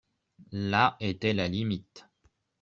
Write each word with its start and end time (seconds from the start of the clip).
La 0.51 0.97
etait 0.99 1.35
la 1.35 1.47
limite. 1.47 2.07